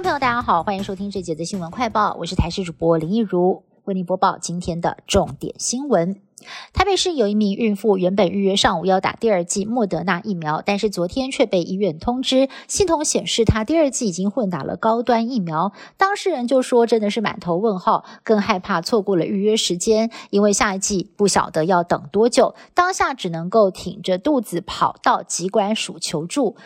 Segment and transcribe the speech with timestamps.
[0.00, 6.22] 众朋友，大家好，欢迎收听这节的新闻快报，我是台视主播林一如，为您播报今天的重点新闻。
[6.72, 15.72] 台北市有一名孕妇，原本预约上午要打第二剂莫德纳疫苗，但是昨天却被医院通知，系统显示她第二剂已经混打了高端疫苗。
[15.98, 26.56] 当事人就说，真的是满头问号，更害怕错过了预约时间，因为下一剂不晓得要等多久，当下只能够挺着肚子跑到疾管署求助。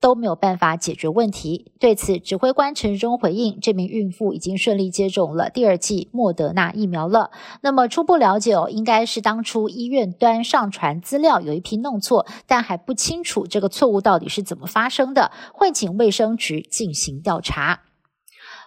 [0.00, 1.70] 都没有办法解决问题。
[1.78, 7.30] 对此，指挥官陈忠回应：这名孕妇已经顺利接种了第二剂莫德纳疫苗了。
[7.60, 17.82] 那么初步了解哦，应该是当初医院端上传资料有一批弄错，但还不清楚这个错误到底是怎么发生的，会请卫生局进行调查。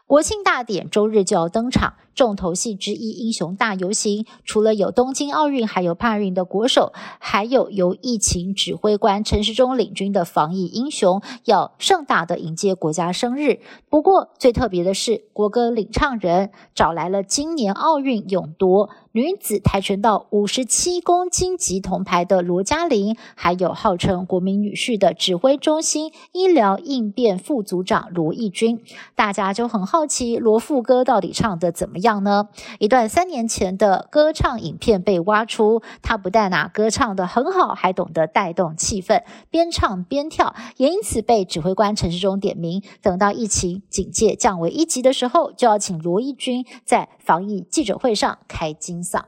[0.05, 1.93] 国庆大典周日就要登场。
[2.15, 13.61] 重头戏之一——英雄大游行，除了有东京奥运，还有帕运的国手，还有由疫情指挥官陈时中领军的防疫英雄，要盛大的迎接国家生日。
[13.89, 28.83] 不过，最特别的是，国歌领唱人找来了今年奥运勇夺女子跆拳道五十七公斤级铜牌的罗嘉玲，还有号称国民女婿的指挥中心医疗应变副组长罗义军。
[29.15, 31.99] 大家就很好奇，罗副歌到底唱的怎么？
[31.99, 32.49] 样呢？
[32.79, 42.81] 一段三年前的歌唱影片被挖出，他不但啊歌唱的很好，还懂得带动气氛，边唱边跳，也因此被指挥官陈世忠点名。
[43.03, 49.21] 等到疫情警戒降为一级的时候，就要请罗义军在防疫记者会上开金嗓。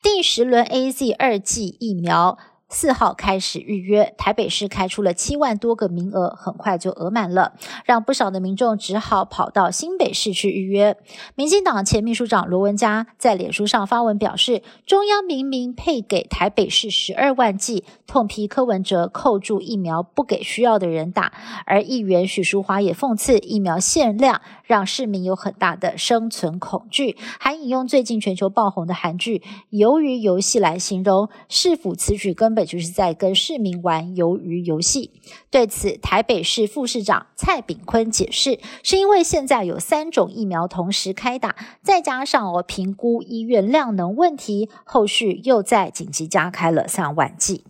[0.00, 2.38] 第十轮 A Z 二剂疫苗。
[2.72, 7.52] 四号开始预约，台北市开出了七万多个名额，很快就额满了，
[7.84, 10.96] 让不少的民众只好跑到新北市去预约。
[11.34, 21.30] 民进党前秘书长罗文嘉在脸书上发文表示，中央明明配给台北市十二万剂，痛批柯文哲扣住疫苗不给需要的人打，
[21.66, 29.38] 而议员许淑华也讽刺疫苗限量让市民有很大的生存恐惧，还引用最近全球爆红的韩剧
[29.70, 32.61] 《鱿鱼游戏》来形容市府此举根本。
[32.64, 35.10] 就是在跟市民玩鱿鱼游戏。
[35.50, 47.64] 对此，台北市副市长蔡炳坤解释，是因为现在有三种疫苗同时开打，再加上我评估医院量能问题，后续又在紧急加开了三万剂。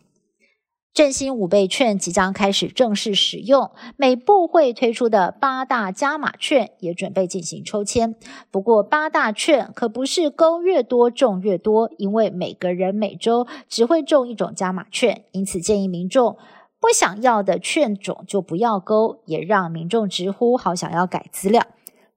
[0.94, 8.14] 振兴五倍券即将开始正式使用，每部会推出的八大加码券也准备进行抽签。
[8.50, 16.36] 不过，八大券可不是勾越多中越多，因为每个人每周只会中一种加码券，因此建议民众
[16.78, 21.66] 不想要的券种就不要勾，也让民众直呼好想要改资料。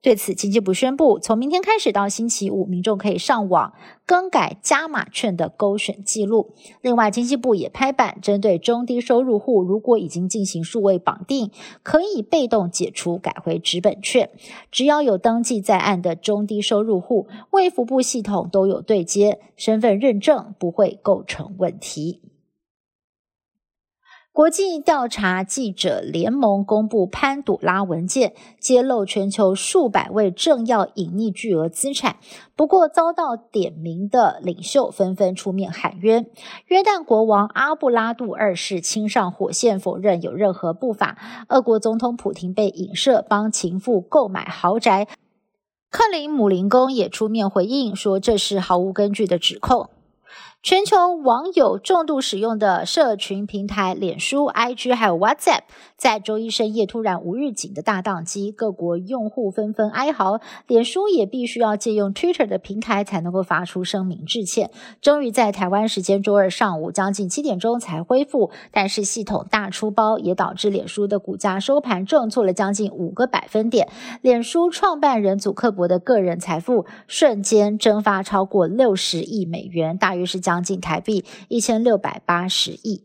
[0.02, 3.72] 对此，经济部宣布，从明天开始到星期五，民众可以上网
[4.06, 6.54] 更改加码券的勾选记录。
[6.80, 11.50] 另外，经济部也拍板，针对中低收入户，如果已经进行数位绑定，
[11.82, 14.30] 可以被动解除，改回纸本券。
[14.70, 22.20] 只要有登记在案的中低收入户，卫福部系统都有对接，身份认证不会构成问题。
[24.36, 32.16] 国际调查记者联盟公布潘朵拉文件，揭露全球数百位政要隐匿巨额资产。
[32.54, 36.26] 不过，遭到点名的领袖纷纷出面喊冤。
[36.66, 41.16] 约旦国王阿布拉杜二世亲上火线，否认有任何不法。
[41.48, 45.08] 俄国总统普京被影射帮情妇购买豪宅。
[45.90, 49.88] 克林姆林宫也出面回应说，这是毫无根据的指控。
[50.66, 55.60] 全球网友重度使用的社群平台脸书、IG 还有 WhatsApp，
[55.96, 64.72] 在周一深夜突然无预警的大宕机，各国用户纷纷哀嚎，脸书也必须要借用 Twitter 的平台才能够发出声明致歉。
[65.00, 73.88] 终于在台湾时间周二上午将近七点钟才恢复，但是系统大出包也导致脸书的股价收盘重挫了将近五个百分点，
[74.20, 80.55] 脸书创办人祖克伯的个人财富瞬间蒸发超过六十亿美元，大约是将。
[80.56, 83.04] 将近台币一千六百八十亿。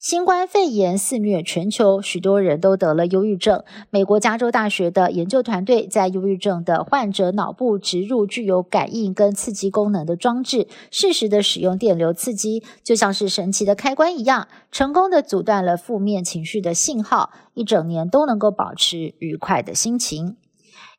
[0.00, 3.62] 新冠肺炎肆虐全球，许多人都得了忧郁症。
[3.88, 20.36] 美国加州大学的研究团队在忧郁症的患者脑部植入具有感应跟刺激功能的装置，适时的使用电流刺激，就像是神奇的开关一样，成功的阻断了负面情绪的信号，一整年都能够保持愉快的心情。